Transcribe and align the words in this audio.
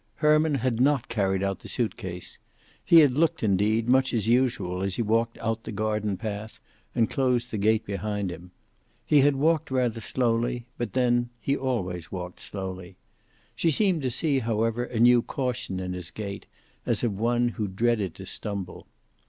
Herman 0.15 0.55
had 0.55 0.81
not 0.81 1.09
carried 1.09 1.43
out 1.43 1.59
the 1.59 1.69
suit 1.69 1.95
case. 1.95 2.39
He 2.83 3.01
had 3.01 3.13
looked, 3.13 3.43
indeed, 3.43 3.87
much 3.87 4.15
as 4.15 4.27
usual 4.27 4.81
as 4.81 4.95
he 4.95 5.03
walked 5.03 5.37
out 5.37 5.63
the 5.63 5.71
garden 5.71 6.17
path 6.17 6.59
and 6.95 7.07
closed 7.07 7.51
the 7.51 7.59
gate 7.59 7.85
behind 7.85 8.31
him. 8.31 8.49
He 9.05 9.21
had 9.21 9.35
walked 9.35 9.69
rather 9.69 10.01
slowly, 10.01 10.65
but 10.75 10.93
then 10.93 11.29
he 11.39 11.55
always 11.55 12.11
walked 12.11 12.39
slowly. 12.39 12.97
She 13.55 13.69
seemed 13.69 14.01
to 14.01 14.09
see, 14.09 14.39
however, 14.39 14.85
a 14.85 14.99
new 14.99 15.21
caution 15.21 15.79
in 15.79 15.93
his 15.93 16.09
gait, 16.09 16.47
as 16.83 17.03
of 17.03 17.15
one 17.19 17.49
who 17.49 17.67
dreaded 17.67 18.15
to 18.15 18.25
stumble. 18.25 18.87